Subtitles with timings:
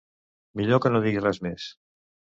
[0.61, 1.69] Millor que no digui res més.